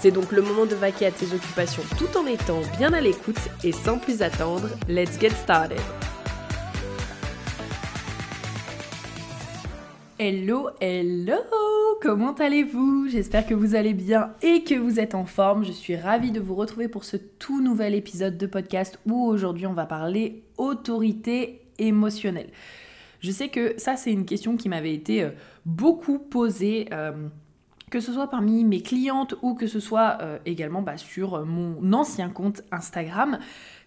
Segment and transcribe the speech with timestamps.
[0.00, 3.50] C'est donc le moment de vaquer à tes occupations tout en étant bien à l'écoute
[3.62, 5.78] et sans plus attendre, let's get started.
[10.18, 11.34] Hello, hello
[12.00, 13.08] Comment allez-vous?
[13.10, 15.66] J'espère que vous allez bien et que vous êtes en forme.
[15.66, 19.66] Je suis ravie de vous retrouver pour ce tout nouvel épisode de podcast où aujourd'hui
[19.66, 22.48] on va parler autorité émotionnelle.
[23.20, 25.30] Je sais que ça c'est une question qui m'avait été euh,
[25.66, 26.88] beaucoup posée.
[26.90, 27.28] Euh,
[27.90, 31.44] que ce soit parmi mes clientes ou que ce soit euh, également bah, sur euh,
[31.44, 33.38] mon ancien compte Instagram,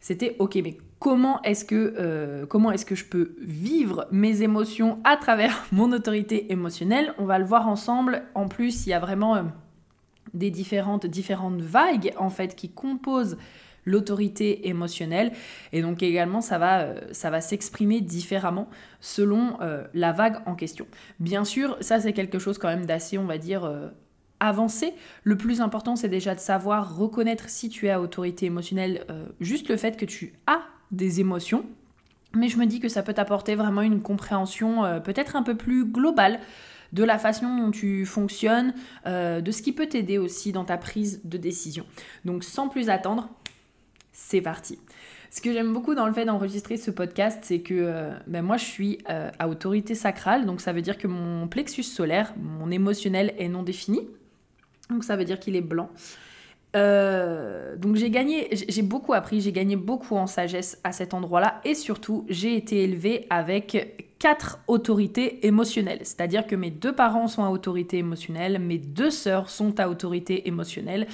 [0.02, 5.00] c'était ok, mais comment est-ce que, euh, comment est-ce que je peux vivre mes émotions
[5.06, 7.14] à travers mon autorité émotionnelle?
[7.18, 8.23] On va le voir ensemble.
[8.36, 9.45] En plus, il y a vraiment
[10.34, 13.38] des différentes, différentes vagues en fait qui composent
[13.86, 15.31] l'autorité émotionnelle.
[15.72, 20.56] Et donc également, ça va, euh, ça va s'exprimer différemment selon euh, la vague en
[20.56, 20.88] question.
[21.20, 23.89] Bien sûr, ça c'est quelque chose quand même d'assez, on va dire, euh,
[24.39, 24.94] avancé.
[25.23, 29.06] Le plus important, c'est déjà de savoir reconnaître si tu es à autorité émotionnelle,
[29.39, 30.61] juste le fait que tu as
[30.92, 31.66] des émotions.
[32.36, 35.86] Mais je me dis que ça peut t'apporter vraiment une compréhension peut-être un peu plus
[35.86, 36.42] globale
[36.92, 38.73] de la façon dont tu fonctionnes,
[39.06, 41.86] de ce qui peut t'aider aussi dans ta prise de décision.
[42.26, 43.30] Donc sans plus attendre,
[44.14, 44.80] c'est parti.
[45.31, 48.58] Ce que j'aime beaucoup dans le fait d'enregistrer ce podcast, c'est que euh, ben moi
[48.58, 52.70] je suis euh, à autorité sacrale, donc ça veut dire que mon plexus solaire, mon
[52.70, 54.08] émotionnel est non défini,
[54.92, 55.89] donc ça veut dire qu'il est blanc.
[56.75, 61.61] Euh, donc j'ai gagné, j'ai beaucoup appris, j'ai gagné beaucoup en sagesse à cet endroit-là
[61.66, 65.99] et surtout j'ai été élevée avec quatre autorités émotionnelles.
[66.04, 70.48] C'est-à-dire que mes deux parents sont à autorité émotionnelle, mes deux sœurs sont à autorité
[70.48, 71.08] émotionnelle.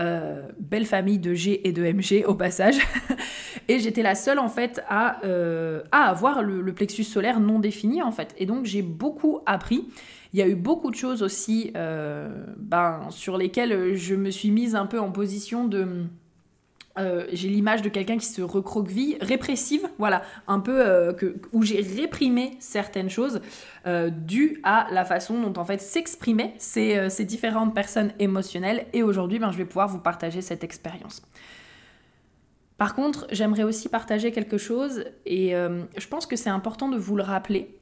[0.00, 2.78] Euh, belle famille de G et de MG au passage.
[3.68, 8.02] et j'étais la seule en fait à, euh, à avoir le, plexus solaire non défini
[8.02, 8.34] en fait.
[8.36, 9.86] Et donc j'ai beaucoup appris.
[10.32, 14.50] Il y a eu beaucoup de choses aussi euh, ben, sur lesquelles je me suis
[14.50, 15.86] mise un peu en position de
[16.96, 21.12] euh, j'ai l'image de quelqu'un qui se recroqueville, répressive, voilà, un peu euh,
[21.52, 23.40] où j'ai réprimé certaines choses
[23.86, 28.86] euh, dues à la façon dont en fait s'exprimaient ces, ces, différentes personnes émotionnelles.
[28.92, 31.22] Et aujourd'hui, ben, je vais pouvoir vous partager cette expérience.
[32.78, 37.14] Par contre, j'aimerais aussi partager quelque chose et je pense que c'est important de vous
[37.16, 37.78] le rappeler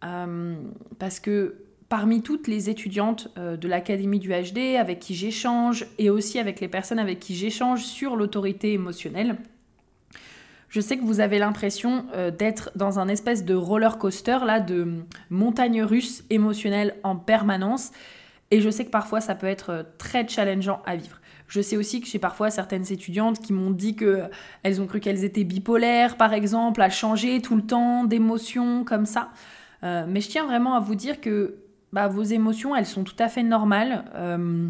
[0.00, 1.56] parce que
[1.90, 6.60] parmi toutes les étudiantes euh, de l'Académie du HD avec qui j'échange et aussi avec
[6.60, 9.36] les personnes avec qui j'échange sur l'autorité émotionnelle,
[10.68, 14.60] je sais que vous avez l'impression euh, d'être dans un espèce de roller coaster là,
[14.60, 17.90] de montagne russe émotionnelle en permanence.
[18.52, 21.20] Et je sais que parfois ça peut être euh, très challengeant à vivre.
[21.48, 24.22] Je sais aussi que j'ai parfois certaines étudiantes qui m'ont dit que
[24.62, 29.06] elles ont cru qu'elles étaient bipolaires, par exemple, à changer tout le temps d'émotions comme
[29.06, 29.30] ça.
[29.82, 31.56] mais je tiens vraiment à vous dire que
[31.92, 34.04] bah, vos émotions, elles sont tout à fait normales.
[34.14, 34.68] Euh,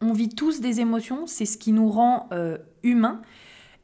[0.00, 3.20] on vit tous des émotions, c'est ce qui nous rend euh, humains.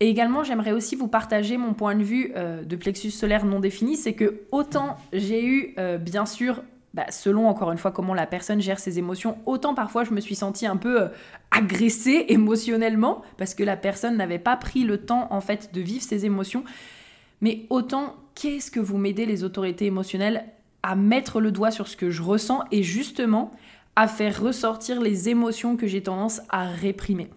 [0.00, 3.58] Et également, j'aimerais aussi vous partager mon point de vue euh, de plexus solaire non
[3.58, 6.62] défini, c'est que autant j'ai eu, bien sûr,
[6.94, 10.20] bah, selon encore une fois comment la personne gère ses émotions, autant parfois je me
[10.20, 11.08] suis sentie un peu
[11.50, 16.02] agressée émotionnellement parce que la personne n'avait pas pris le temps en fait de vivre
[16.04, 16.62] ses émotions.
[17.40, 20.44] Mais autant, qu'est-ce que vous m'aidez les autorités émotionnelles
[20.82, 23.52] à mettre le doigt sur ce que je ressens et justement
[23.96, 27.30] à faire ressortir les émotions que j'ai tendance à réprimer.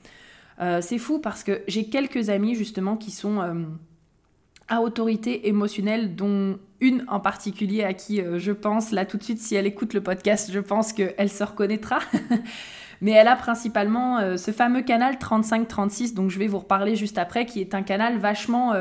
[0.62, 3.64] Euh, c'est fou parce que j'ai quelques amis justement qui sont euh,
[4.68, 9.24] à autorité émotionnelle, dont une en particulier à qui euh, je pense, là tout de
[9.24, 12.00] suite, si elle écoute le podcast, je pense qu'elle se reconnaîtra.
[13.02, 17.48] Mais elle a principalement ce fameux canal 35-36, donc je vais vous reparler juste après,
[17.48, 18.76] qui est un canal vachement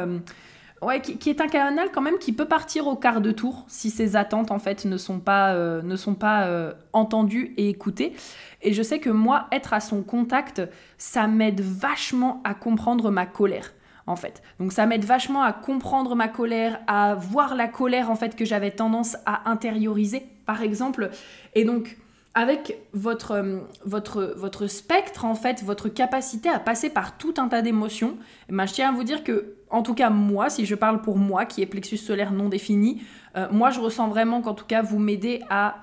[0.82, 3.90] Ouais, qui, est un canal quand même qui peut partir au quart de tour si
[3.90, 8.14] ses attentes en fait ne sont pas, euh, ne sont pas euh, entendues et écoutées.
[8.62, 10.62] Et je sais que moi, être à son contact,
[10.96, 13.72] ça m'aide vachement à comprendre ma colère.
[14.06, 14.42] En fait.
[14.58, 18.44] Donc ça m'aide vachement à comprendre ma colère, à voir la colère en fait que
[18.44, 21.10] j'avais tendance à intérioriser, par exemple.
[21.54, 21.96] Et donc
[22.34, 27.48] avec votre, euh, votre, votre spectre, en fait, votre capacité à passer par tout un
[27.48, 28.16] tas d'émotions,
[28.48, 31.00] eh ben, je tiens à vous dire que, en tout cas, moi, si je parle
[31.00, 33.02] pour moi, qui est plexus solaire non défini,
[33.36, 35.76] euh, moi, je ressens vraiment qu'en tout cas, vous m'aidez à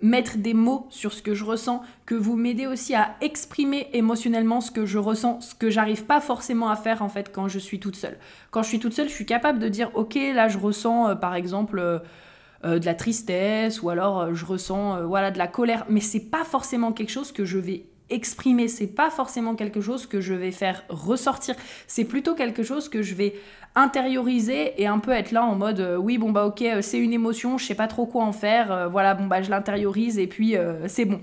[0.00, 4.60] mettre des mots sur ce que je ressens, que vous m'aidez aussi à exprimer émotionnellement
[4.60, 7.58] ce que je ressens, ce que j'arrive pas forcément à faire en fait quand je
[7.58, 8.16] suis toute seule.
[8.52, 11.14] Quand je suis toute seule, je suis capable de dire ok là je ressens euh,
[11.16, 16.00] par exemple euh, de la tristesse ou alors je ressens voilà de la colère, mais
[16.00, 20.20] c'est pas forcément quelque chose que je vais exprimer, c'est pas forcément quelque chose que
[20.20, 21.54] je vais faire ressortir,
[21.86, 23.34] c'est plutôt quelque chose que je vais
[23.74, 26.98] intérioriser et un peu être là en mode euh, oui bon bah ok euh, c'est
[26.98, 30.18] une émotion, je sais pas trop quoi en faire, euh, voilà bon bah je l'intériorise
[30.18, 30.56] et puis
[30.86, 31.20] c'est bon.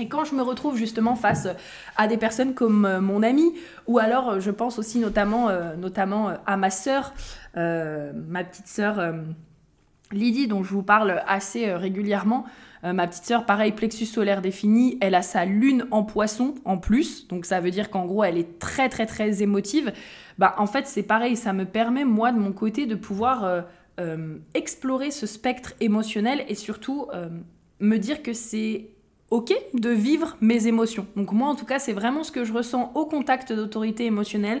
[0.00, 1.46] Et quand je me retrouve justement face
[1.96, 3.54] à des personnes comme mon ami,
[3.86, 7.14] ou alors je pense aussi notamment, notamment à ma sœur,
[7.54, 9.14] ma petite sœur
[10.10, 12.44] Lydie dont je vous parle assez régulièrement,
[12.84, 16.76] euh, ma petite sœur, pareil, plexus solaire défini, elle a sa lune en poisson en
[16.76, 19.92] plus, donc ça veut dire qu'en gros elle est très très très émotive.
[20.38, 23.62] Bah en fait c'est pareil, ça me permet moi de mon côté de pouvoir euh,
[24.00, 27.06] euh, explorer ce spectre émotionnel et surtout
[27.80, 28.90] me dire que c'est
[29.30, 31.06] ok de vivre mes émotions.
[31.16, 34.60] Donc moi en tout cas c'est vraiment ce que je ressens au contact d'autorité émotionnelle.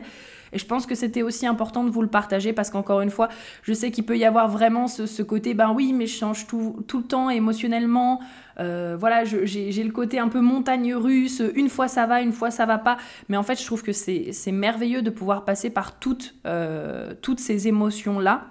[0.54, 3.28] Et je pense que c'était aussi important de vous le partager parce qu'encore une fois,
[3.62, 6.84] je sais qu'il peut y avoir vraiment ce, côté, ben oui, mais je change tout,
[6.94, 8.20] le temps émotionnellement.
[8.60, 12.52] Euh, voilà, j'ai le côté un peu montagne russe, une fois ça va, une fois
[12.52, 12.96] ça va pas.
[13.28, 15.98] Mais en fait, je trouve que c'est merveilleux de pouvoir passer par
[16.46, 18.46] euh, toutes ces émotions-là.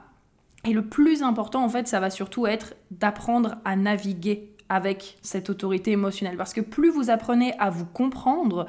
[0.66, 5.50] Et le plus important, en fait, ça va surtout être d'apprendre à naviguer avec cette
[5.50, 6.36] autorité émotionnelle.
[6.36, 8.68] Parce que plus vous apprenez à vous comprendre,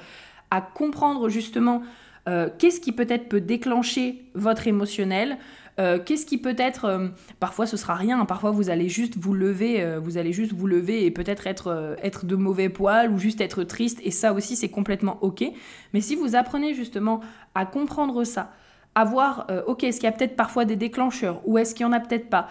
[0.50, 1.82] à comprendre justement
[2.28, 5.36] euh, qu'est-ce qui peut-être peut déclencher votre émotionnel,
[5.78, 7.08] euh, qu'est-ce qui peut être, euh,
[7.40, 11.04] parfois ce sera rien, parfois vous allez juste vous lever, vous allez juste vous lever
[11.04, 14.70] et peut-être être, être de mauvais poil ou juste être triste, et ça aussi c'est
[14.70, 15.44] complètement ok.
[15.92, 17.20] Mais si vous apprenez justement
[17.54, 18.52] à comprendre ça,
[18.94, 21.92] à voir, ok, est-ce qu'il y a peut-être parfois des déclencheurs ou est-ce qu'il n'y
[21.92, 22.48] en a peut-être pas,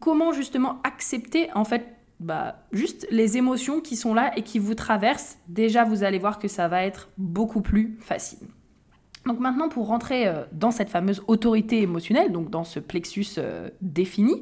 [0.00, 1.86] comment justement accepter en fait
[2.20, 6.38] bah, juste les émotions qui sont là et qui vous traversent, déjà vous allez voir
[6.40, 8.48] que ça va être beaucoup plus facile.
[9.28, 13.68] Donc maintenant, pour rentrer euh, dans cette fameuse autorité émotionnelle, donc dans ce plexus euh,
[13.82, 14.40] défini,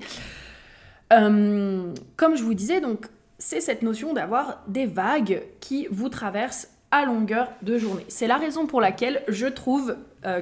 [1.13, 6.71] euh, comme je vous disais, donc c'est cette notion d'avoir des vagues qui vous traversent
[6.93, 8.05] à longueur de journée.
[8.07, 9.97] C'est la raison pour laquelle je trouve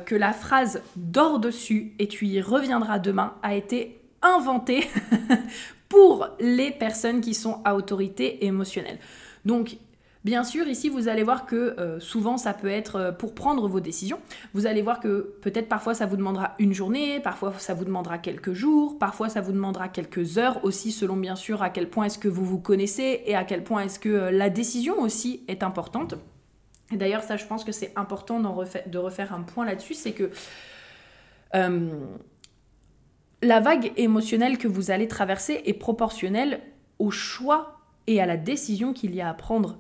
[0.07, 4.89] que la phrase dors dessus et tu y reviendras demain a été inventée
[5.89, 8.99] pour les personnes qui sont à autorité émotionnelle.
[9.45, 9.77] Donc
[10.25, 13.69] Bien sûr, ici, vous allez voir que euh, souvent, ça peut être euh, pour prendre
[13.69, 14.19] vos décisions.
[14.55, 18.17] Vous allez voir que peut-être parfois, ça vous demandera une journée, parfois, ça vous demandera
[18.17, 22.07] quelques jours, parfois, ça vous demandera quelques heures aussi, selon bien sûr à quel point
[22.07, 25.45] est-ce que vous vous connaissez et à quel point est-ce que euh, la décision aussi
[25.47, 26.15] est importante.
[26.91, 30.31] Et d'ailleurs, ça, je pense que c'est important de refaire un point là-dessus, c'est que
[33.43, 36.61] la vague émotionnelle que vous allez traverser est proportionnelle
[36.99, 39.79] au choix et à la décision qu'il y a à prendre.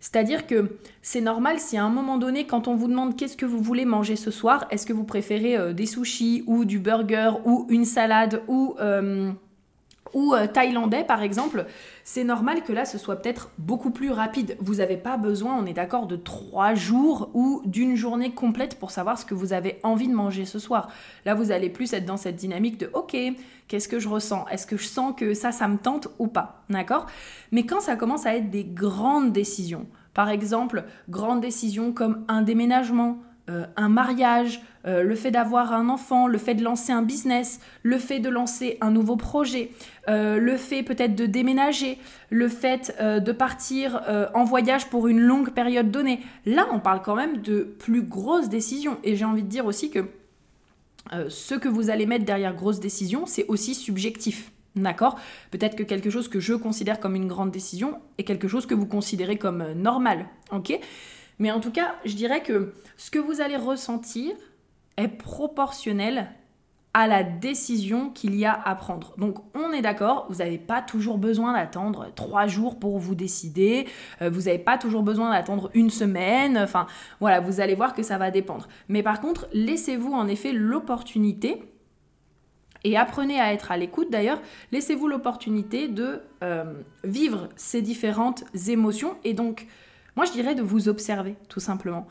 [0.00, 3.46] C'est-à-dire que c'est normal si à un moment donné, quand on vous demande qu'est-ce que
[3.46, 7.32] vous voulez manger ce soir, est-ce que vous préférez euh, des sushis ou du burger
[7.44, 9.32] ou une salade ou, euh,
[10.14, 11.66] ou euh, thaïlandais par exemple,
[12.04, 14.56] c'est normal que là ce soit peut-être beaucoup plus rapide.
[14.60, 18.90] Vous n'avez pas besoin, on est d'accord, de trois jours ou d'une journée complète pour
[18.90, 20.88] savoir ce que vous avez envie de manger ce soir.
[21.24, 23.16] Là vous allez plus être dans cette dynamique de ok,
[23.68, 24.46] Qu'est-ce que je ressens?
[24.48, 26.64] Est-ce que je sens que ça, ça me tente ou pas?
[26.70, 27.06] D'accord?
[27.52, 32.40] Mais quand ça commence à être des grandes décisions, par exemple, grandes décisions comme un
[32.40, 37.02] déménagement, euh, un mariage, euh, le fait d'avoir un enfant, le fait de lancer un
[37.02, 39.70] business, le fait de lancer un nouveau projet,
[40.08, 41.98] euh, le fait peut-être de déménager,
[42.30, 44.02] le fait de partir
[44.34, 46.20] en voyage pour une longue période donnée.
[46.44, 48.98] Là, on parle quand même de plus grosses décisions.
[49.02, 50.04] Et j'ai envie de dire aussi que
[51.28, 54.52] ce que vous allez mettre derrière grosse décision, c'est aussi subjectif.
[54.76, 55.18] D'accord?
[55.50, 58.74] Peut-être que quelque chose que je considère comme une grande décision est quelque chose que
[58.74, 60.26] vous considérez comme normal.
[60.52, 60.78] Ok?
[61.38, 64.34] Mais en tout cas, je dirais que ce que vous allez ressentir
[64.96, 66.28] est proportionnel
[66.94, 69.14] à la décision qu'il y a à prendre.
[69.18, 73.86] Donc on est d'accord, vous n'avez pas toujours besoin d'attendre trois jours pour vous décider,
[74.20, 76.86] euh, vous n'avez pas toujours besoin d'attendre une semaine, enfin
[77.20, 78.68] voilà, vous allez voir que ça va dépendre.
[78.88, 81.62] Mais par contre, laissez-vous en effet l'opportunité,
[82.84, 84.40] et apprenez à être à l'écoute d'ailleurs,
[84.72, 86.64] laissez-vous l'opportunité de euh,
[87.04, 89.66] vivre ces différentes émotions et donc
[90.18, 92.08] moi je dirais de vous observer tout simplement.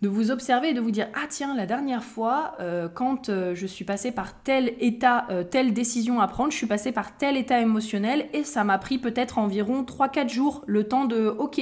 [0.00, 3.54] De vous observer et de vous dire ah tiens la dernière fois euh, quand euh,
[3.54, 7.18] je suis passée par tel état euh, telle décision à prendre je suis passée par
[7.18, 11.60] tel état émotionnel et ça m'a pris peut-être environ 3-4 jours le temps de ok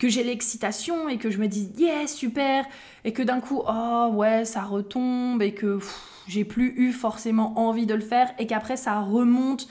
[0.00, 2.64] que j'ai l'excitation et que je me dis yes super
[3.04, 5.78] et que d'un coup oh ouais ça retombe et que
[6.26, 9.68] j'ai plus eu forcément envie de le faire et qu'après ça remonte.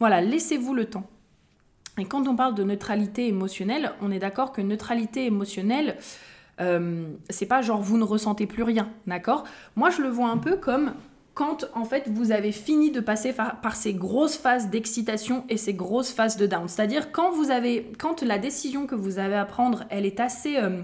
[0.00, 1.08] Voilà laissez-vous le temps
[1.98, 5.96] Et quand on parle de neutralité émotionnelle, on est d'accord que neutralité émotionnelle,
[6.60, 9.44] euh, c'est pas genre vous ne ressentez plus rien, d'accord?
[9.76, 10.94] Moi je le vois un peu comme
[11.34, 15.74] quand en fait vous avez fini de passer par, ces grosses phases d'excitation et ces
[15.74, 16.68] grosses phases de down.
[16.68, 20.56] C'est-à-dire quand vous avez, quand la décision que vous avez à prendre, elle est assez
[20.56, 20.82] euh,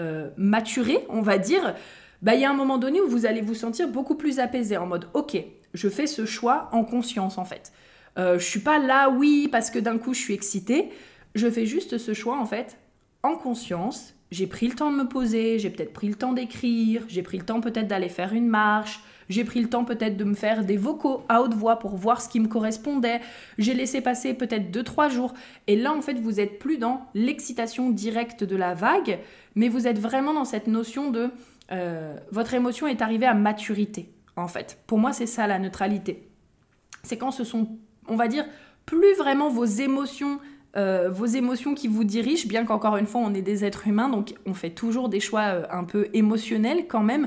[0.00, 1.74] euh, maturée, on va dire,
[2.22, 4.76] bah il y a un moment donné où vous allez vous sentir beaucoup plus apaisé
[4.76, 5.38] en mode ok,
[5.74, 7.72] je fais ce choix en conscience en fait.
[8.18, 10.90] Euh, je suis pas là oui parce que d'un coup je suis excitée.
[11.34, 12.78] Je fais juste ce choix en fait
[13.22, 14.14] en conscience.
[14.30, 17.38] J'ai pris le temps de me poser, j'ai peut-être pris le temps d'écrire, j'ai pris
[17.38, 20.64] le temps peut-être d'aller faire une marche, j'ai pris le temps peut-être de me faire
[20.64, 23.20] des vocaux à haute voix pour voir ce qui me correspondait.
[23.58, 25.34] J'ai laissé passer peut-être 2-3 jours.
[25.66, 29.18] Et là, en fait, vous êtes plus dans l'excitation directe de la vague,
[29.54, 31.30] mais vous êtes vraiment dans cette notion de
[31.72, 34.78] euh, votre émotion est arrivée à maturité, en fait.
[34.86, 36.28] Pour moi, c'est ça la neutralité.
[37.02, 38.44] C'est quand ce sont, on va dire,
[38.86, 40.38] plus vraiment vos émotions
[40.76, 44.08] euh, vos émotions qui vous dirigent, bien qu'encore une fois on est des êtres humains,
[44.08, 47.26] donc on fait toujours des choix euh, un peu émotionnels quand même,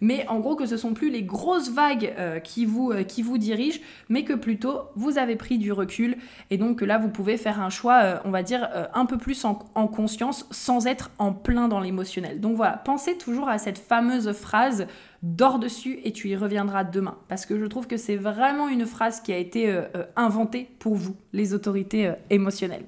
[0.00, 3.22] mais en gros que ce sont plus les grosses vagues euh, qui, vous, euh, qui
[3.22, 6.16] vous dirigent, mais que plutôt vous avez pris du recul
[6.50, 9.18] et donc que là vous pouvez faire un choix, euh, on va dire, un peu
[9.18, 12.40] plus en, en, conscience sans être en plein dans l'émotionnel.
[12.40, 14.86] Donc voilà, pensez toujours à cette fameuse phrase
[15.22, 18.86] dors dessus et tu y reviendras demain, parce que je trouve que c'est vraiment une
[18.86, 19.82] phrase qui a été
[20.14, 22.84] inventée pour vous, les autorités émotionnelles.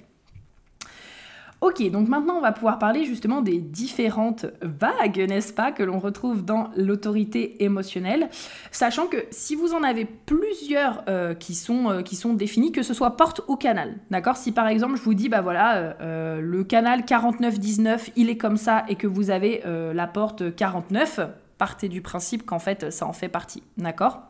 [1.60, 5.98] Ok, donc maintenant on va pouvoir parler justement des différentes vagues, n'est-ce pas, que l'on
[5.98, 8.30] retrouve dans l'autorité émotionnelle,
[8.70, 12.82] sachant que si vous en avez plusieurs euh, qui, sont, euh, qui sont définis, que
[12.82, 14.38] ce soit porte ou canal, d'accord?
[14.38, 18.56] Si par exemple je vous dis, bah voilà, euh, le canal 49-19, il est comme
[18.56, 19.62] ça, et que vous avez
[19.92, 21.20] la porte 49,
[21.58, 24.22] partez du principe qu'en fait ça en fait partie, d'accord?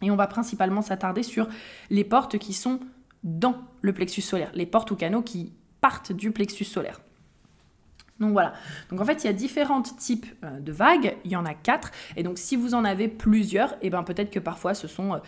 [0.00, 1.48] Et on va principalement s'attarder sur
[1.90, 2.80] les portes qui sont
[3.24, 7.00] dans le plexus solaire, les portes ou canaux qui partent du plexus solaire.
[8.20, 8.54] Donc voilà.
[8.90, 11.16] Donc en fait, il y a différents types euh, de vagues.
[11.24, 11.90] Il y en a quatre.
[12.16, 15.14] Et donc si vous en avez plusieurs, et eh ben peut-être que parfois ce sont,
[15.14, 15.18] euh,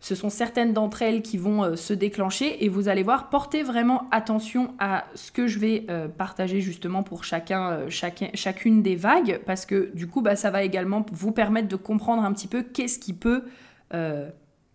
[0.00, 2.64] ce sont certaines d'entre elles qui vont euh, se déclencher.
[2.64, 7.24] Et vous allez voir, portez vraiment attention à ce que je vais partager justement pour
[7.24, 11.76] chacun, chacune des vagues, parce que du coup, bah, ça va également vous permettre de
[11.76, 13.44] comprendre un petit peu qu'est-ce qui peut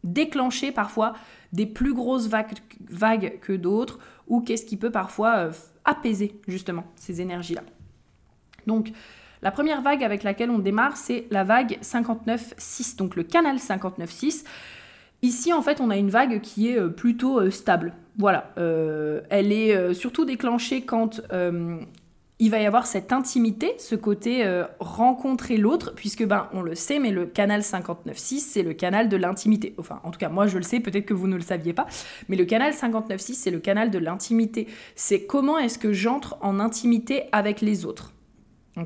[0.03, 1.13] déclencher parfois
[1.55, 5.51] des plus grosses vagues, que d'autres, ou qu'est-ce qui peut parfois euh,
[5.85, 7.63] apaiser justement ces énergies-là.
[8.67, 8.91] Donc,
[9.41, 14.43] la première vague avec laquelle on démarre, c'est la vague 59.6, donc le canal 59.6.
[15.21, 17.93] Ici, en fait, on a une vague qui est euh, plutôt euh, stable.
[18.17, 18.53] Voilà,
[19.29, 21.19] elle est surtout déclenchée quand
[22.39, 26.75] il va y avoir cette intimité, ce côté euh, rencontrer l'autre, puisque ben on le
[26.75, 29.73] sait, mais le canal 59.6 c'est le canal de l'intimité.
[29.77, 31.87] Enfin, en tout cas, moi je le sais, peut-être que vous ne le saviez pas,
[32.27, 34.67] mais le canal 59.6 c'est le canal de l'intimité.
[34.95, 38.11] C'est comment est-ce que j'entre en intimité avec les autres.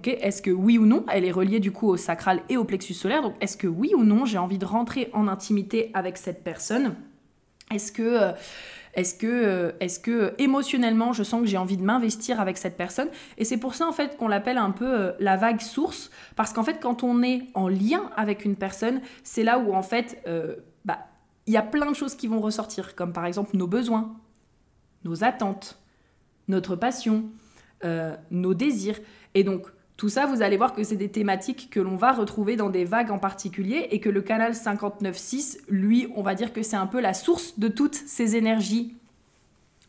[0.06, 2.94] Est-ce que oui ou non, elle est reliée du coup au sacral et au plexus
[2.94, 6.44] solaire, donc est-ce que oui ou non j'ai envie de rentrer en intimité avec cette
[6.44, 6.96] personne?
[7.74, 8.32] Est-ce que euh,
[9.00, 9.72] est-ce que, euh,
[10.04, 13.08] que émotionnellement, je sens que j'ai envie de m'investir avec cette personne?
[13.38, 16.12] Et c'est pour ça, qu'on l'appelle un peu euh, la vague source.
[16.36, 19.82] Parce qu'en fait, quand on est en lien avec une personne, c'est là où, en
[19.82, 21.00] fait, euh, bah,
[21.48, 22.96] il y a plein de choses qui vont ressortir.
[22.96, 24.16] Comme par exemple nos besoins,
[25.04, 25.80] nos attentes,
[26.48, 27.26] notre passion,
[28.30, 29.00] nos désirs.
[29.34, 29.68] Et donc,
[30.00, 32.86] tout ça, vous allez voir que c'est des thématiques que l'on va retrouver dans des
[32.86, 36.88] vagues en particulier et que le canal 59.6, lui, on va dire que c'est un
[36.88, 38.96] peu la source de toutes ces énergies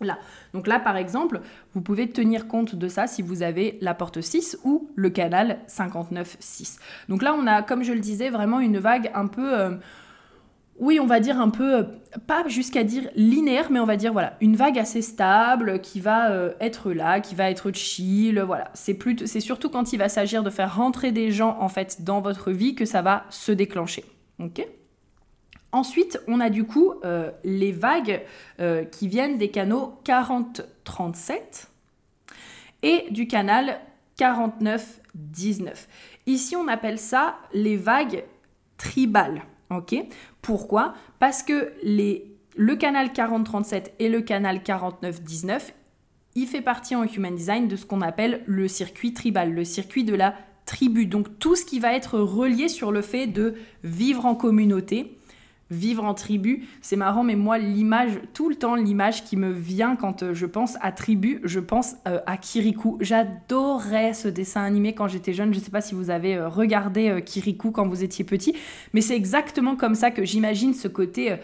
[0.01, 0.19] là.
[0.53, 1.41] Donc là, par exemple,
[1.75, 5.61] vous pouvez tenir compte de ça si vous avez la porte 6 ou le canal
[5.69, 6.81] 59.6.
[7.09, 9.61] Donc là, on a, comme je le disais, vraiment une vague un peu...
[9.61, 9.71] Euh,
[10.81, 11.83] oui, on va dire un peu, euh,
[12.27, 16.31] pas jusqu'à dire linéaire, mais on va dire voilà, une vague assez stable qui va
[16.31, 18.71] euh, être là, qui va être chill, voilà.
[18.75, 22.51] C'est surtout quand il va s'agir de faire rentrer des gens en fait dans votre
[22.51, 24.05] vie que ça va se déclencher.
[25.73, 28.23] Ensuite, on a du coup euh, les vagues
[28.91, 31.67] qui viennent des canaux 40-37
[32.83, 33.81] et du canal
[34.19, 35.87] 49-19.
[36.27, 38.25] Ici, on appelle ça les vagues
[38.79, 39.43] tribales.
[40.43, 40.95] Pourquoi?
[41.19, 45.75] Parce que le canal 4037 et le canal 4919,
[46.35, 50.05] il fait partie en Human Design de ce qu'on appelle le circuit tribal, le circuit
[50.05, 50.35] de la
[50.67, 51.07] tribu.
[51.07, 55.17] Donc tout ce qui va être relié sur le fait de vivre en communauté,
[55.71, 56.67] vivre en tribu.
[56.81, 60.47] C'est marrant, mais moi, l'image, tout le temps, l'image qui me vient quand euh, je
[60.47, 62.99] pense à tribu, je pense euh, à Kirikou.
[63.01, 65.53] J'adorais ce dessin animé quand j'étais jeune.
[65.55, 68.55] Je ne sais pas si vous avez euh, regardé Kirikou quand vous étiez petit,
[68.93, 71.37] mais c'est exactement comme ça que j'imagine ce côté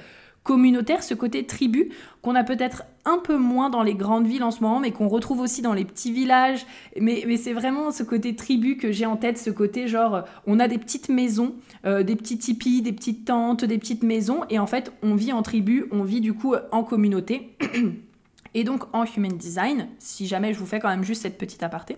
[0.47, 1.91] communautaire, ce côté tribu
[2.23, 5.09] qu'on a peut-être un peu moins dans les grandes villes en ce moment, mais qu'on
[5.09, 6.65] retrouve aussi dans les petits villages.
[7.01, 10.69] Mais, c'est vraiment ce côté tribu que j'ai en tête, ce côté genre, on a
[10.69, 14.69] des petites maisons, euh, des petits tipis, des petites tentes, des petites maisons, et en
[14.69, 17.57] fait, on vit en tribu, on vit du coup en communauté.
[18.55, 21.65] et donc en Human Design, si jamais je vous fais quand même juste cette petite
[21.65, 21.97] aparté,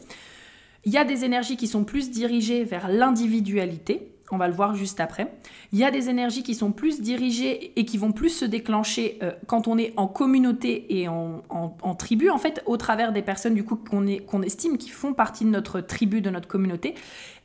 [0.86, 4.74] il y a des énergies qui sont plus dirigées vers l'individualité, on va le voir
[4.74, 5.32] juste après.
[5.72, 9.18] Il y a des énergies qui sont plus dirigées et qui vont plus se déclencher
[9.22, 11.42] euh, quand on est en communauté et en,
[11.98, 15.50] tribu, en fait, au travers des personnes du coup qu'on estime qui font partie de
[15.50, 16.94] notre tribu, de notre communauté.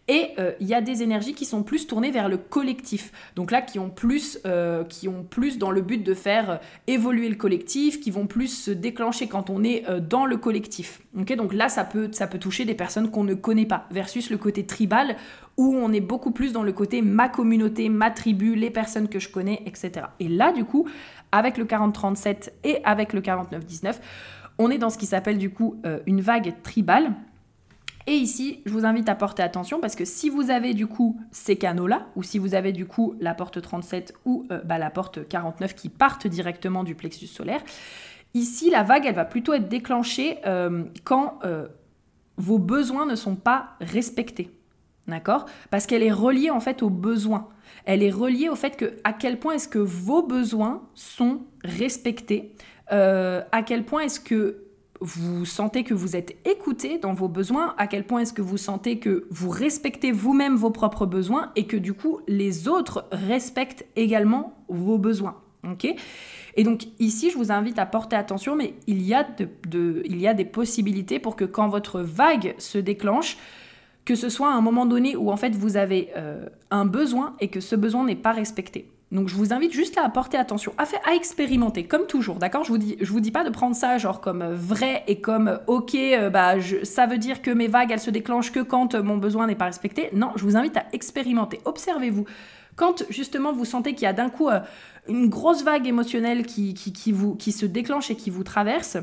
[0.09, 3.13] Et euh, il y a des énergies qui sont plus tournées vers le collectif.
[3.37, 6.57] Donc là, qui ont plus, euh, qui ont plus dans le but de faire euh,
[6.87, 11.01] évoluer le collectif, qui vont plus se déclencher quand on est dans le collectif.
[11.13, 14.37] Donc là, ça peut, ça peut toucher des personnes qu'on ne connaît pas, versus le
[14.37, 15.15] côté tribal,
[15.55, 19.19] où on est beaucoup plus dans le côté ma communauté, ma tribu, les personnes que
[19.19, 20.07] je connais, etc.
[20.19, 20.87] Et là, du coup,
[21.31, 23.95] avec le 40-37 et avec le 49-19,
[24.57, 27.13] on est dans ce qui s'appelle du coup une vague tribale
[28.05, 31.19] et ici, je vous invite à porter attention parce que si vous avez du coup
[31.31, 34.89] ces canaux-là, ou si vous avez du coup la porte 37 ou euh, bah, la
[34.89, 37.61] porte 49 qui partent directement du plexus solaire,
[38.33, 41.67] ici la vague, elle va plutôt être déclenchée euh, quand euh,
[42.37, 44.51] vos besoins ne sont pas respectés.
[45.07, 45.45] D'accord?
[45.69, 47.49] Parce qu'elle est reliée en fait aux besoins.
[47.85, 52.53] Elle est reliée au fait que à quel point est-ce que vos besoins sont respectés,
[52.89, 54.62] à quel point est-ce que
[55.03, 58.57] vous sentez que vous êtes écouté dans vos besoins, à quel point est-ce que vous
[58.57, 63.85] sentez que vous respectez vous-même vos propres besoins et que du coup les autres respectent
[63.97, 65.35] également vos besoins.
[65.69, 65.93] ok?
[66.55, 70.21] Et donc ici, je vous invite à porter attention, mais il y, a de, il
[70.21, 73.37] y a des possibilités pour que quand votre vague se déclenche,
[74.05, 77.35] que ce soit à un moment donné où en fait vous avez euh, un besoin
[77.41, 78.89] et que ce besoin n'est pas respecté.
[79.13, 82.63] Donc je vous invite juste à porter attention, à, à expérimenter, comme toujours, d'accord?
[82.63, 85.49] Je vous dis, vous dis pas de prendre ça genre comme euh, vrai et comme
[85.49, 88.95] euh, ok, euh, bah ça veut dire que mes vagues elles se déclenchent que quand
[88.95, 90.09] mon besoin n'est pas respecté.
[90.13, 91.59] Non, je vous invite à expérimenter.
[91.65, 92.25] Observez-vous.
[92.75, 94.49] Quand justement vous sentez qu'il y a d'un coup
[95.07, 98.97] une grosse vague émotionnelle qui, qui, vous, qui se déclenche et qui vous traverse,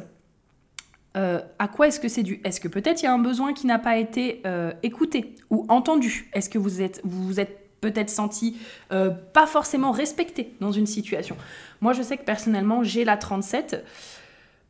[1.15, 2.41] à quoi est-ce que c'est dû?
[2.43, 4.43] Est-ce que peut-être il y a un besoin qui n'a pas été
[4.83, 6.29] écouté ou entendu?
[6.33, 8.57] Est-ce que vous êtes, vous êtes peut-être senti
[8.93, 11.37] euh, pas forcément respecté dans une situation.
[11.81, 13.85] Moi, je sais que personnellement, j'ai la 37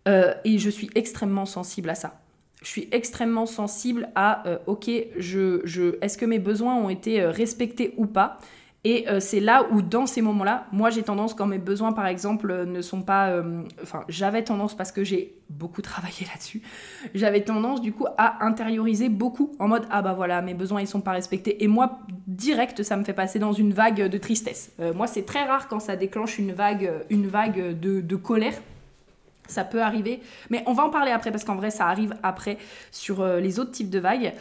[0.09, 2.21] euh, et je suis extrêmement sensible à ça.
[2.63, 7.25] Je suis extrêmement sensible à, euh, ok, je, je, est-ce que mes besoins ont été
[7.25, 8.39] respectés ou pas?
[8.83, 12.07] Et euh, c'est là où, dans ces moments-là, moi j'ai tendance, quand mes besoins par
[12.07, 13.29] exemple euh, ne sont pas.
[13.29, 16.63] Euh, enfin, j'avais tendance, parce que j'ai beaucoup travaillé là-dessus,
[17.15, 20.87] j'avais tendance du coup à intérioriser beaucoup en mode Ah bah voilà, mes besoins ils
[20.87, 21.63] sont pas respectés.
[21.63, 24.73] Et moi, direct, ça me fait passer dans une vague de tristesse.
[24.95, 28.55] moi, c'est très rare quand ça déclenche une vague, une vague de, de colère
[29.51, 30.21] ça peut arriver.
[30.51, 32.59] Mais on va en parler après parce qu'en vrai, ça arrive après
[32.91, 34.33] sur euh, les autres types de vagues.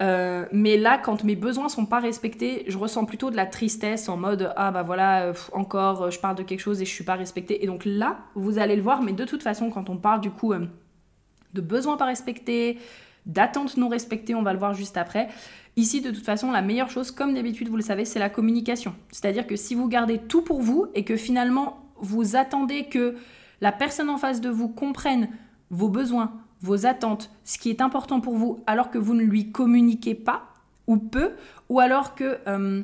[0.00, 4.08] Euh, mais là, quand mes besoins sont pas respectés, je ressens plutôt de la tristesse
[4.08, 7.04] en mode ah bah voilà, euh, encore je parle de quelque chose et je suis
[7.04, 7.62] pas respectée.
[7.62, 10.30] Et donc là, vous allez le voir, mais de toute façon, quand on parle du
[10.30, 12.78] coup de besoins pas respectés,
[13.26, 15.28] d'attentes non respectées, on va le voir juste après.
[15.76, 18.94] Ici, de toute façon, la meilleure chose, comme d'habitude, vous le savez, c'est la communication.
[19.10, 23.16] C'est-à-dire que si vous gardez tout pour vous et que finalement vous attendez que
[23.60, 25.28] la personne en face de vous comprenne
[25.70, 29.52] vos besoins, vos attentes, ce qui est important pour vous, alors que vous ne lui
[29.52, 30.54] communiquez pas
[30.86, 31.32] ou peu,
[31.68, 32.82] ou alors que euh,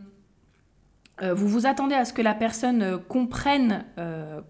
[1.22, 3.85] euh, vous vous attendez à ce que la personne euh, comprenne,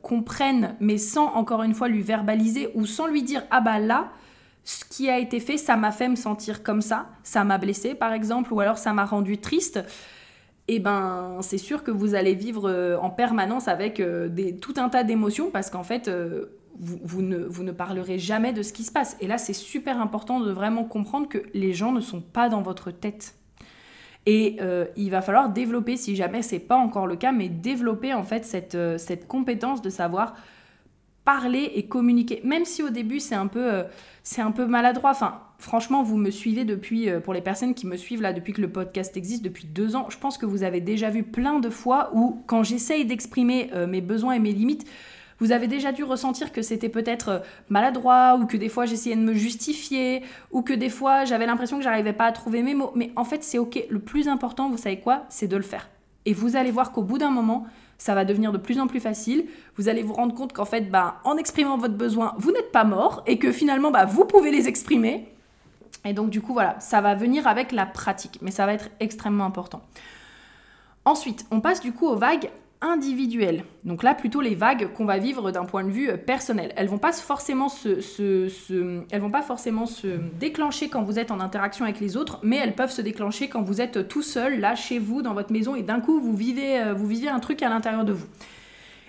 [0.03, 4.11] comprenne, mais sans encore une fois lui verbaliser ou sans lui dire ah bah là,
[4.65, 7.95] ce qui a été fait, ça m'a fait me sentir comme ça, ça m'a blessé
[7.95, 9.81] par exemple, ou alors ça m'a rendu triste
[10.71, 14.29] et eh ben c'est sûr que vous allez vivre euh, en permanence avec euh,
[14.61, 18.63] tout un tas d'émotions parce qu'en fait euh, vous, ne, vous ne parlerez jamais de
[18.63, 19.17] ce qui se passe.
[19.21, 22.63] Et là c'est super important de vraiment comprendre que les gens ne sont pas dans
[22.63, 23.35] votre tête.
[24.27, 24.59] Et
[24.97, 28.45] il va falloir développer, si jamais c'est pas encore le cas, mais développer en fait
[28.45, 30.37] cette, cette compétence de savoir
[31.25, 32.41] parler et communiquer.
[32.45, 33.85] Même si au début c'est un peu,
[34.23, 35.11] c'est un peu maladroit.
[35.11, 38.53] Enfin, franchement, vous me suivez depuis, euh, pour les personnes qui me suivent là depuis
[38.53, 41.61] que le podcast existe, depuis deux ans, je pense que vous avez déjà vu plein
[41.61, 44.87] de fois où, quand j'essaye d'exprimer euh, mes besoins et mes limites,
[45.39, 49.17] vous avez déjà dû ressentir que c'était peut-être euh, maladroit, ou que des fois j'essayais
[49.17, 52.75] de me justifier, ou que des fois j'avais l'impression que j'arrivais pas à trouver mes
[52.75, 52.93] mots.
[52.95, 53.85] Mais en fait, c'est ok.
[53.89, 55.25] Le plus important, vous savez quoi?
[55.29, 55.89] C'est de le faire.
[56.27, 57.67] Et vous allez voir qu'au bout d'un moment,
[58.01, 59.47] ça va devenir de plus en plus facile.
[59.77, 62.85] Vous allez vous rendre compte qu'en fait, bah, en exprimant votre besoin, vous n'êtes pas
[62.85, 65.29] mort et que finalement, bah, vous pouvez les exprimer.
[66.07, 68.89] Et donc du coup, voilà, ça va venir avec la pratique, mais ça va être
[69.01, 69.83] extrêmement important.
[71.05, 72.51] Ensuite, on passe du coup aux vagues
[72.81, 73.65] individuelles.
[73.85, 76.73] Donc là, plutôt les vagues qu'on va vivre d'un point de vue euh, personnel.
[76.77, 80.07] Elles vont pas forcément se, elles vont pas forcément se
[80.39, 83.63] déclencher quand vous êtes en interaction avec les autres, mais elles peuvent se déclencher quand
[83.63, 86.81] vous êtes tout seul là chez vous dans votre maison et d'un coup vous vivez,
[86.81, 88.27] euh, vous vivez un truc à l'intérieur de vous.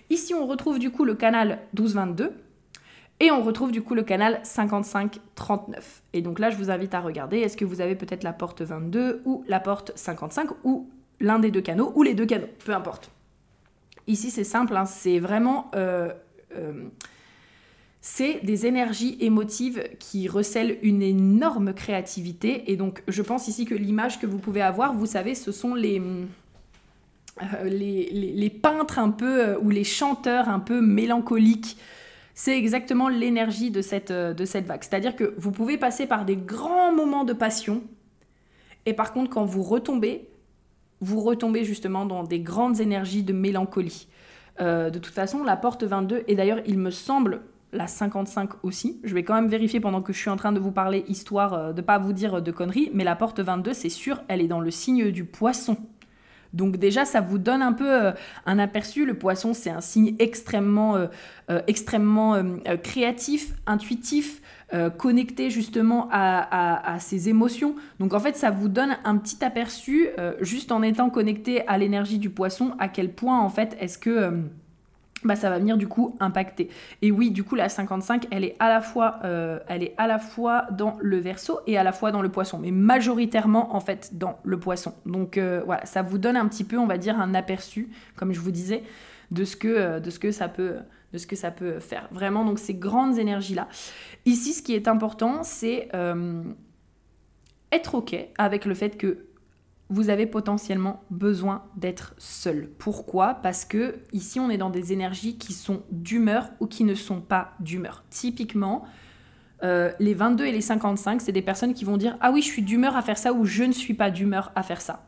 [0.09, 2.31] Ici, on retrouve du coup le canal 12-22
[3.21, 5.11] et on retrouve du coup le canal 55-39.
[6.11, 8.61] Et donc là, je vous invite à regarder, est-ce que vous avez peut-être la porte
[8.61, 10.89] 22 ou la porte 55 ou
[11.21, 13.11] l'un des deux canaux ou les deux canaux, peu importe.
[14.07, 15.69] Ici, c'est simple, hein, c'est vraiment...
[15.75, 16.11] Euh,
[16.55, 16.87] euh,
[18.03, 22.71] c'est des énergies émotives qui recèlent une énorme créativité.
[22.71, 25.75] Et donc, je pense ici que l'image que vous pouvez avoir, vous savez, ce sont
[25.75, 26.01] les,
[27.43, 31.77] euh, les, peintres un peu ou les chanteurs un peu mélancoliques.
[32.33, 34.81] C'est exactement l'énergie de cette, de cette vague.
[34.81, 37.83] C'est-à-dire que vous pouvez passer par des grands moments de passion
[38.85, 40.27] et par contre quand vous retombez,
[41.01, 44.07] vous retombez justement dans des grandes énergies de mélancolie.
[44.59, 47.41] de toute façon, la porte 22, et d'ailleurs il me semble
[47.73, 50.59] la 55 aussi, je vais quand même vérifier pendant que je suis en train de
[50.59, 53.89] vous parler, histoire de ne pas vous dire de conneries, mais la porte 22, c'est
[53.89, 55.77] sûr, elle est dans le signe du poisson.
[56.53, 58.11] Donc déjà, ça vous donne un peu euh,
[58.45, 59.05] un aperçu.
[59.05, 61.07] Le poisson, c'est un signe extrêmement, euh,
[61.49, 62.41] euh, extrêmement
[62.83, 64.41] créatif, intuitif,
[64.97, 67.75] connecté justement à, ses émotions.
[67.99, 70.07] Donc en fait, ça vous donne un petit aperçu,
[70.39, 74.33] juste en étant connecté à l'énergie du poisson, à quel point en fait est-ce que
[75.23, 76.69] bah, ça va venir du coup impacter.
[77.01, 79.59] Et oui, du coup, la 55, elle est à la fois, euh,
[79.97, 83.75] à la fois dans le verso et à la fois dans le poisson, mais majoritairement
[83.75, 84.93] en fait dans le poisson.
[85.05, 88.33] Donc euh, voilà, ça vous donne un petit peu, on va dire, un aperçu, comme
[88.33, 88.83] je vous disais,
[89.29, 90.77] de ce que, euh, de ce que ça peut
[91.13, 92.07] de ce que ça peut faire.
[92.11, 93.67] Vraiment, donc ces grandes énergies-là.
[94.25, 95.89] Ici, ce qui est important, c'est
[97.73, 99.25] être OK avec le fait que
[99.91, 102.69] vous avez potentiellement besoin d'être seul.
[102.79, 103.35] Pourquoi?
[103.35, 107.19] Parce que ici on est dans des énergies qui sont d'humeur ou qui ne sont
[107.19, 108.05] pas d'humeur.
[108.09, 108.85] Typiquement,
[109.63, 112.47] euh, les 22 et les 55, c'est des personnes qui vont dire Ah oui, je
[112.47, 115.05] suis d'humeur à faire ça ou je ne suis pas d'humeur à faire ça.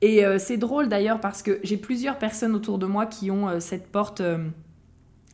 [0.00, 3.48] Et euh, c'est drôle d'ailleurs parce que j'ai plusieurs personnes autour de moi qui ont
[3.50, 4.22] euh, cette porte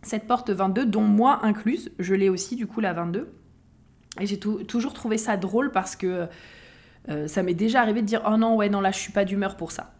[0.03, 1.93] cette porte 22, dont moi incluse.
[2.01, 3.33] Je l'ai aussi du coup la 22.
[4.21, 6.27] Et j'ai toujours trouvé ça drôle parce que
[7.09, 9.25] euh, ça m'est déjà arrivé de dire oh non ouais non là je suis pas
[9.25, 9.93] d'humeur pour ça.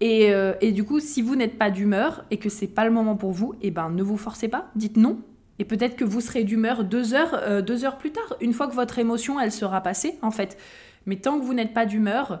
[0.00, 2.90] Et, euh, et, du coup si vous n'êtes pas d'humeur et que c'est pas le
[2.90, 5.18] moment pour vous, et eh ben ne vous forcez pas, dites non.
[5.58, 8.68] Et peut-être que vous serez d'humeur deux heures, euh, deux heures plus tard, une fois
[8.68, 10.56] que votre émotion elle sera passée en fait.
[11.06, 12.40] Mais tant que vous n'êtes pas d'humeur,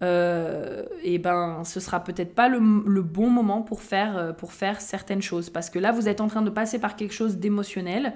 [0.00, 4.80] et euh, eh ben ce sera peut-être pas le, bon moment pour faire, pour faire
[4.80, 5.48] certaines choses.
[5.48, 8.12] Parce que là, vous êtes en train de passer par quelque chose d'émotionnel.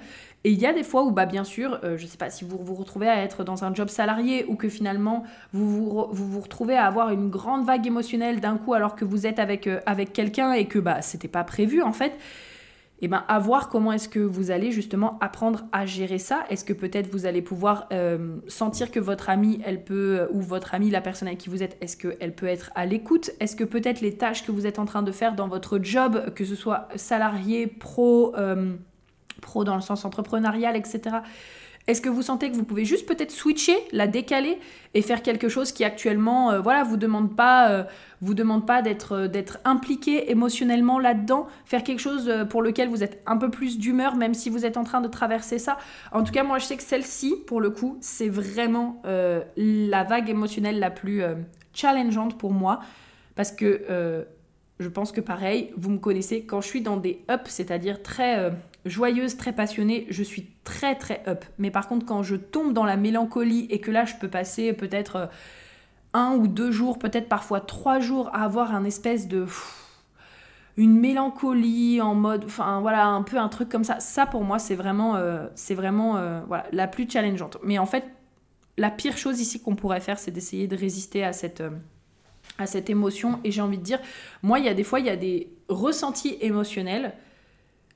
[0.46, 2.44] Et il y a des fois où, bah, bien sûr, euh, je sais pas si
[2.44, 6.40] vous vous retrouvez à être dans un job salarié ou que finalement vous vous, vous,
[6.40, 10.12] retrouvez à avoir une grande vague émotionnelle d'un coup alors que vous êtes avec, avec
[10.12, 13.92] quelqu'un et que bah, c'était pas prévu en fait et eh ben, à voir comment
[13.92, 16.44] est-ce que vous allez justement apprendre à gérer ça.
[16.48, 20.74] Est-ce que peut-être vous allez pouvoir euh, sentir que votre ami, elle peut, ou votre
[20.74, 23.32] ami, la personne avec qui vous êtes, est-ce qu'elle peut être à l'écoute?
[23.38, 26.32] Est-ce que peut-être les tâches que vous êtes en train de faire dans votre job,
[26.34, 28.76] que ce soit salarié, pro, euh,
[29.40, 31.18] pro dans le sens entrepreneurial, etc.,
[31.86, 34.58] est-ce que vous sentez que vous pouvez juste peut-être switcher, la décaler
[34.94, 37.84] et faire quelque chose qui actuellement, euh, voilà, vous demande pas, euh,
[38.20, 43.04] vous demande pas d'être euh, d'être impliqué émotionnellement là-dedans, faire quelque chose pour lequel vous
[43.04, 45.78] êtes un peu plus d'humeur, même si vous êtes en train de traverser ça?
[46.10, 49.00] En tout cas, moi, je sais que celle-ci, pour le coup, c'est vraiment
[49.56, 51.22] la vague émotionnelle la plus
[51.72, 52.80] challengeante pour moi,
[53.34, 54.26] parce que
[54.78, 58.50] je pense que pareil, vous me connaissez, quand je suis dans des ups, c'est-à-dire très
[58.86, 61.44] joyeuse, très passionnée, je suis très très up.
[61.58, 64.72] Mais par contre, quand je tombe dans la mélancolie et que là, je peux passer
[64.72, 65.26] peut-être euh,
[66.14, 69.46] un ou deux jours, peut-être parfois trois jours à avoir un espèce de...
[70.76, 72.44] une mélancolie en mode...
[72.46, 74.00] Enfin voilà, un peu un truc comme ça.
[74.00, 76.40] Ça, pour moi, c'est vraiment, euh, c'est vraiment euh,
[76.72, 77.58] la plus challengeante.
[77.62, 78.04] Mais en fait,
[78.78, 81.62] la pire chose ici qu'on pourrait faire, c'est d'essayer de résister à cette
[82.58, 83.98] à cette émotion et j'ai envie de dire
[84.42, 87.12] moi il y a des fois il y a des ressentis émotionnels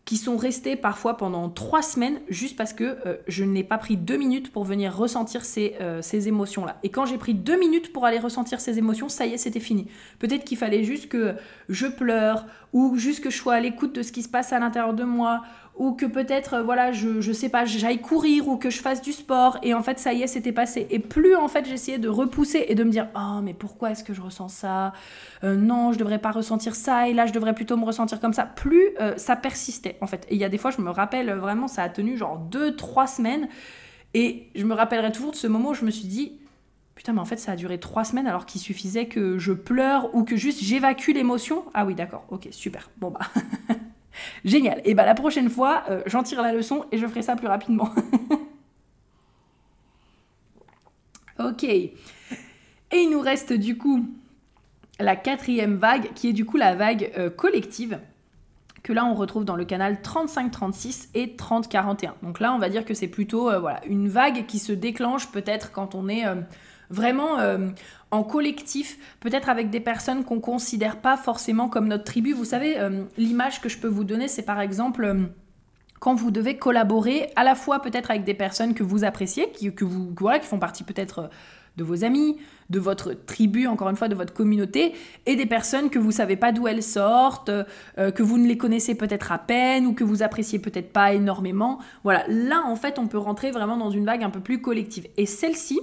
[0.05, 3.97] qui sont restés parfois pendant trois semaines juste parce que euh, je n'ai pas pris
[3.97, 6.79] deux minutes pour venir ressentir ces, euh, ces émotions-là.
[6.83, 9.61] Et quand j'ai pris deux minutes pour aller ressentir ces émotions, ça y est, c'était
[9.61, 9.87] fini.
[10.19, 11.35] Peut-être qu'il fallait juste que
[11.69, 14.59] je pleure ou juste que je sois à l'écoute de ce qui se passe à
[14.59, 15.43] l'intérieur de moi
[15.81, 19.01] ou que peut-être, euh, voilà, je, je sais pas, j'aille courir ou que je fasse
[19.01, 20.87] du sport et en fait, ça y est, c'était passé.
[20.91, 24.05] Et plus en fait, j'essayais de repousser et de me dire, oh, mais pourquoi est-ce
[24.05, 24.93] que je ressens ça?
[25.43, 28.35] Euh, Non, je devrais pas ressentir ça et là, je devrais plutôt me ressentir comme
[28.35, 28.45] ça.
[28.45, 30.27] Plus euh, ça persistait en fait.
[30.29, 32.77] Et il y a des fois, je me rappelle vraiment, ça a tenu genre deux,
[32.77, 33.49] trois semaines
[34.13, 36.33] et je me rappellerai toujours de ce moment où je me suis dit,
[36.95, 40.15] Putain, mais en fait, ça a duré trois semaines alors qu'il suffisait que je pleure
[40.15, 41.65] ou que juste j'évacue l'émotion.
[41.73, 42.91] Ah oui, d'accord, ok, super.
[42.99, 43.21] Bon bah.
[44.45, 44.81] Génial.
[44.85, 47.47] Et bah la prochaine fois, euh, j'en tire la leçon et je ferai ça plus
[47.47, 47.91] rapidement.
[51.39, 51.65] ok.
[51.65, 51.95] Et
[52.93, 54.09] il nous reste du coup
[54.99, 57.99] la quatrième vague qui est du coup la vague euh, collective
[58.83, 62.13] que là on retrouve dans le canal 35-36 et 30-41.
[62.23, 65.31] Donc là on va dire que c'est plutôt euh, voilà, une vague qui se déclenche
[65.31, 66.25] peut-être quand on est
[66.91, 67.69] vraiment euh,
[68.11, 72.33] en collectif, peut-être avec des personnes qu'on considère pas forcément comme notre tribu.
[72.33, 75.15] Vous savez, euh, l'image que je peux vous donner, c'est par exemple euh,
[76.01, 79.73] quand vous devez collaborer à la fois peut-être avec des personnes que vous appréciez, qui,
[79.73, 81.31] que vous, qui font partie peut-être
[81.77, 82.37] de vos amis,
[82.69, 84.93] de votre tribu, encore une fois, de votre communauté,
[85.27, 87.51] et des personnes que vous savez pas d'où elles sortent,
[87.97, 91.79] que vous ne les connaissez peut-être à peine ou que vous appréciez peut-être pas énormément.
[92.03, 95.07] Voilà, là en fait, on peut rentrer vraiment dans une vague un peu plus collective.
[95.17, 95.79] Et celle-ci,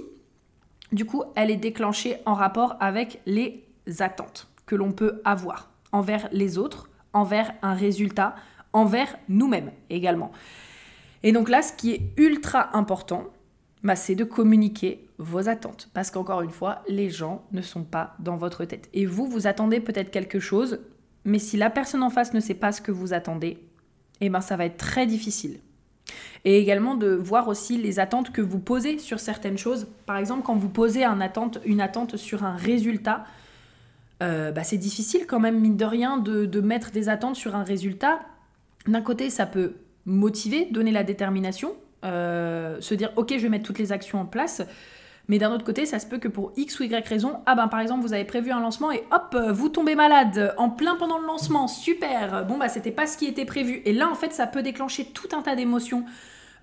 [0.92, 3.64] du coup, elle est déclenchée en rapport avec les
[4.00, 8.34] attentes que l'on peut avoir envers les autres, envers un résultat,
[8.72, 10.30] envers nous-mêmes également.
[11.22, 13.24] Et donc là, ce qui est ultra important,
[13.82, 15.88] bah, c'est de communiquer vos attentes.
[15.94, 18.88] Parce qu'encore une fois, les gens ne sont pas dans votre tête.
[18.92, 20.80] Et vous, vous attendez peut-être quelque chose,
[21.24, 23.58] mais si la personne en face ne sait pas ce que vous attendez,
[24.20, 25.60] eh ben ça va être très difficile
[26.44, 29.86] et également de voir aussi les attentes que vous posez sur certaines choses.
[30.06, 33.24] Par exemple, quand vous posez une attente sur un résultat,
[34.22, 37.62] euh, bah, c'est difficile quand même, mine de rien, de, mettre des attentes sur un
[37.62, 38.20] résultat.
[38.86, 39.74] D'un côté, ça peut
[40.06, 44.26] motiver, donner la détermination, euh, se dire ok, je vais mettre toutes les actions en
[44.26, 44.62] place.
[45.28, 47.68] Mais d'un autre côté, ça se peut que pour X ou Y raison, ah ben
[47.68, 51.18] par exemple, vous avez prévu un lancement et hop, vous tombez malade en plein pendant
[51.18, 52.46] le lancement, super.
[52.46, 53.82] Bon bah c'était pas ce qui était prévu.
[53.84, 56.04] Et là en fait, ça peut déclencher tout un tas d'émotions,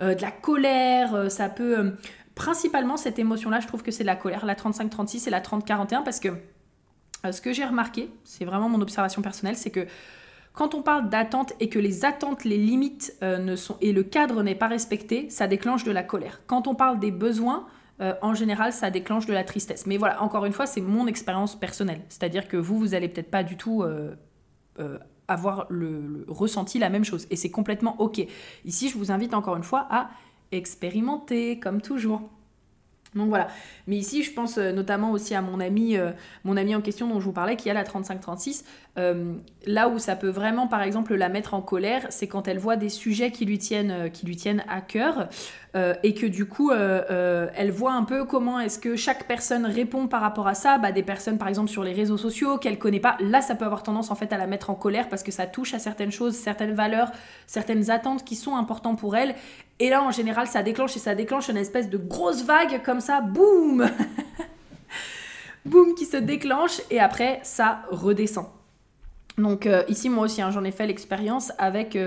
[0.02, 1.92] euh, de la colère, euh, ça peut euh,
[2.36, 6.20] principalement cette émotion-là, je trouve que c'est la colère, la 35-36 et la 30-41 parce
[6.20, 6.30] que
[7.32, 9.88] ce que j'ai remarqué, c'est vraiment mon observation personnelle, c'est que
[10.54, 14.44] quand on parle d'attente et que les attentes, les limites ne sont et le cadre
[14.44, 16.42] n'est pas respecté, ça déclenche de la colère.
[16.46, 17.66] Quand on parle des besoins,
[18.02, 19.86] euh, en général, ça déclenche de la tristesse.
[19.86, 22.02] Mais voilà, encore une fois, c'est mon expérience personnelle.
[22.10, 24.16] C'est-à-dire que vous, vous allez peut-être pas du tout euh,
[24.80, 27.26] euh, avoir le, ressenti la même chose.
[27.30, 28.26] Et c'est complètement OK.
[28.66, 30.10] Ici, je vous invite encore une fois à
[30.52, 32.22] expérimenter, comme toujours.
[33.16, 33.48] Donc voilà.
[33.88, 35.98] Mais ici, je pense notamment aussi à mon ami,
[36.44, 38.66] mon ami en question dont je vous parlais, qui a la 35-36.
[38.98, 42.78] Là où ça peut vraiment, par exemple, la mettre en colère, c'est quand elle voit
[42.78, 45.28] des sujets qui lui tiennent, qui lui tiennent à cœur.
[45.76, 49.28] Euh, et que du coup, euh, euh, elle voit un peu comment est-ce que chaque
[49.28, 50.78] personne répond par rapport à ça.
[50.78, 53.18] Bah, des personnes, par exemple, sur les réseaux sociaux qu'elle connaît pas.
[53.20, 55.48] Là, ça peut avoir tendance en fait à la mettre en colère parce que ça
[55.48, 57.12] touche à certaines choses, certaines valeurs,
[57.46, 59.36] certaines attentes qui sont importantes pour elle.
[59.80, 63.02] Et là, en général, ça déclenche et ça déclenche une espèce de grosse vague comme
[63.02, 63.86] ça, boum
[65.66, 68.46] Boum qui se déclenche et après, ça redescend.
[69.38, 71.98] Donc ici, moi aussi, hein, j'en ai fait l'expérience avec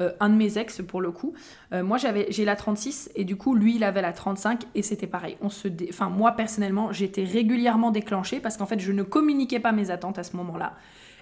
[0.00, 1.32] euh, un de mes ex pour le coup.
[1.72, 4.82] Euh, moi j'avais j'ai la 36 et du coup lui il avait la 35 et
[4.82, 5.38] c'était pareil.
[5.40, 5.68] On se
[6.10, 10.22] moi personnellement j'étais régulièrement déclenchée parce qu'en fait je ne communiquais pas mes attentes à
[10.22, 10.74] ce moment-là.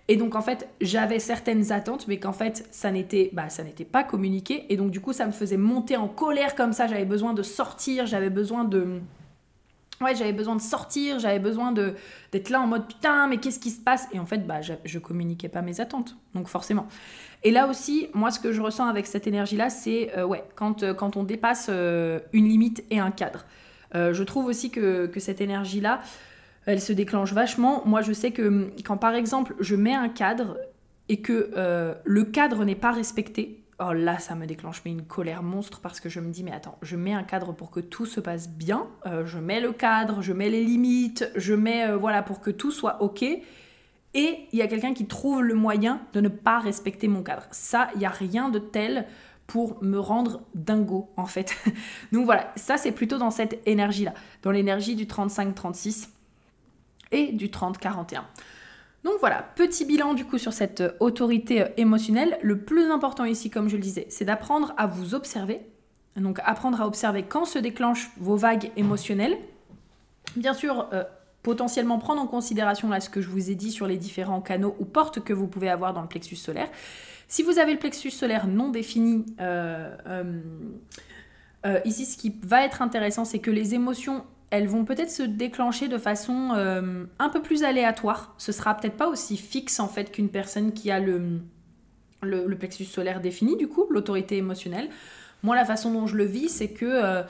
[0.08, 3.86] Et donc en fait, j'avais certaines attentes, mais qu'en fait, ça n'était bah, ça n'était
[3.86, 4.66] pas communiqué.
[4.68, 6.88] Et donc du coup, ça me faisait monter en colère comme ça.
[6.88, 9.00] J'avais besoin de sortir, j'avais besoin de...
[10.00, 11.94] Ouais, j'avais besoin de sortir, j'avais besoin de
[12.32, 14.08] d'être là en mode putain, mais qu'est-ce qui se passe?
[14.12, 16.88] Et en fait, bah, je, je communiquais pas mes attentes, donc forcément.
[17.44, 20.82] Et là aussi, moi, ce que je ressens avec cette énergie-là, c'est euh, ouais, quand,
[20.82, 23.44] euh, quand on dépasse euh, une limite et un cadre.
[23.92, 26.00] je trouve aussi que, que cette énergie-là,
[26.66, 27.82] elle se déclenche vachement.
[27.84, 30.56] Moi, je sais que hum, quand, par exemple, je mets un cadre
[31.08, 31.50] et que
[32.04, 36.00] le cadre n'est pas respecté, oh là, ça me déclenche mais une colère monstre parce
[36.00, 38.48] que je me dis, mais attends, je mets un cadre pour que tout se passe
[38.48, 38.86] bien.
[39.24, 43.02] je mets le cadre, je mets les limites, je mets, voilà, pour que tout soit
[43.02, 43.24] OK
[44.14, 47.46] et il y a quelqu'un qui trouve le moyen de ne pas respecter mon cadre.
[47.50, 49.06] Ça, il n'y a rien de tel
[49.46, 51.54] pour me rendre dingo en fait.
[52.12, 56.08] Donc voilà, ça c'est plutôt dans cette énergie-là, dans l'énergie du 35-36
[57.10, 58.22] et du 30-41.
[59.04, 62.38] Donc voilà, petit bilan du coup sur cette autorité euh, émotionnelle.
[62.42, 65.60] Le plus important ici, comme je le disais, c'est d'apprendre à vous observer.
[66.16, 69.36] Donc apprendre à observer quand se déclenchent vos vagues émotionnelles.
[70.36, 71.04] Bien sûr, euh,
[71.44, 74.74] potentiellement prendre en considération là ce que je vous ai dit sur les différents canaux
[74.80, 76.68] ou portes que vous pouvez avoir dans le plexus solaire.
[77.28, 80.40] Si vous avez le plexus solaire non défini, euh, euh,
[81.66, 84.24] euh, ici ce qui va être intéressant, c'est que les émotions,
[84.56, 86.50] elles vont peut-être se déclencher de façon
[87.18, 88.34] un peu plus aléatoire.
[88.38, 91.40] Ce sera peut-être pas aussi fixe en fait qu'une personne qui a le,
[92.22, 94.88] le, plexus solaire défini, du coup, l'autorité émotionnelle.
[95.42, 97.24] Moi, la façon dont je le vis, c'est que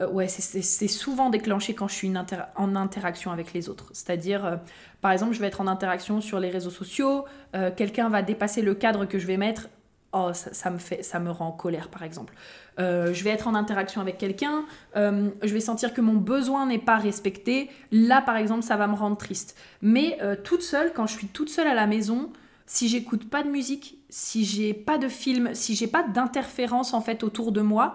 [0.00, 2.12] euh, ouais, c'est souvent déclenché quand je suis
[2.56, 3.90] en interaction avec les autres.
[3.92, 4.56] C'est-à-dire, euh,
[5.00, 8.62] par exemple, je vais être en interaction sur les réseaux sociaux, euh, quelqu'un va dépasser
[8.62, 9.68] le cadre que je vais mettre.
[10.12, 12.34] Oh, ça, me fait, ça me rend en colère, par exemple.
[12.78, 16.96] Je vais être en interaction avec quelqu'un, je vais sentir que mon besoin n'est pas
[16.96, 17.70] respecté.
[17.90, 19.56] Là, par exemple, ça va me rendre triste.
[19.82, 22.30] Mais toute seule, quand je suis toute seule à la maison,
[22.66, 27.00] si j'écoute pas de musique, si j'ai pas de film, si j'ai pas d'interférence en
[27.00, 27.94] fait autour de moi,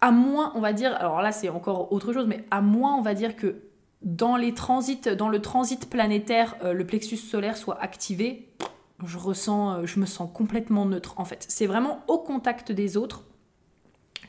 [0.00, 3.02] à moins, on va dire, alors là c'est encore autre chose, mais à moins, on
[3.02, 3.62] va dire que
[4.02, 8.48] dans les transits, dans le transit planétaire, euh, le plexus solaire soit activé,
[9.02, 11.44] euh, je me sens complètement neutre en fait.
[11.48, 13.24] C'est vraiment au contact des autres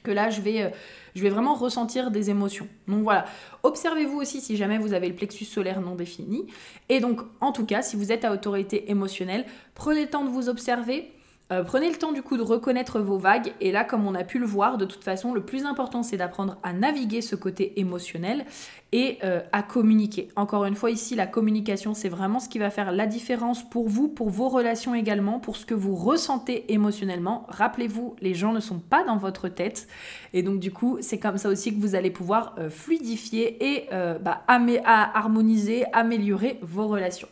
[0.03, 0.69] que là je vais, euh,
[1.15, 2.67] je vais vraiment ressentir des émotions.
[2.87, 3.25] Donc voilà,
[3.63, 6.47] observez-vous aussi si jamais vous avez le plexus solaire non défini.
[6.89, 10.29] Et donc en tout cas, si vous êtes à autorité émotionnelle, prenez le temps de
[10.29, 11.11] vous observer,
[11.49, 14.25] euh, prenez le temps du coup de reconnaître vos vagues et là comme on a
[14.25, 17.79] pu le voir de toute façon le plus important c'est d'apprendre à naviguer ce côté
[17.79, 18.45] émotionnel
[18.91, 20.27] et euh, à communiquer.
[20.35, 23.87] Encore une fois ici la communication c'est vraiment ce qui va faire la différence pour
[23.87, 27.45] vous, pour vos relations également, pour ce que vous ressentez émotionnellement.
[27.47, 29.87] Rappelez-vous les gens ne sont pas dans votre tête
[30.33, 33.87] et donc du coup c'est comme ça aussi que vous allez pouvoir euh, fluidifier et
[34.21, 37.29] bah, harmoniser, améliorer vos relations.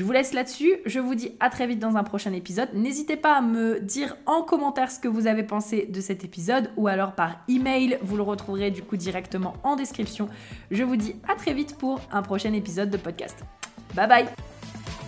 [0.00, 0.78] Je vous laisse là-dessus.
[0.86, 2.70] Je vous dis à très vite dans un prochain épisode.
[2.72, 6.70] N'hésitez pas à me dire en commentaire ce que vous avez pensé de cet épisode
[6.78, 7.98] ou alors par email.
[8.00, 10.30] Vous le retrouverez du coup directement en description.
[10.70, 13.44] Je vous dis à très vite pour un prochain épisode de podcast.
[13.94, 14.26] Bye bye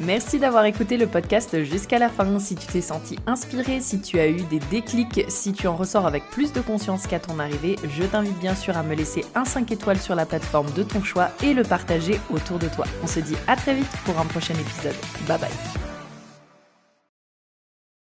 [0.05, 2.39] Merci d'avoir écouté le podcast jusqu'à la fin.
[2.41, 6.07] Si tu t'es senti inspiré, si tu as eu des déclics, si tu en ressors
[6.07, 9.45] avec plus de conscience qu'à ton arrivée, je t'invite bien sûr à me laisser un
[9.45, 12.85] 5 étoiles sur la plateforme de ton choix et le partager autour de toi.
[13.03, 14.97] On se dit à très vite pour un prochain épisode.
[15.29, 15.92] Bye bye